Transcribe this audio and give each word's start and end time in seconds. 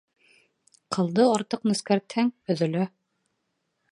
Ҡылды 0.95 1.25
артыҡ 1.33 1.69
нескәртһәң, 1.71 2.33
өҙөлә. 2.55 2.87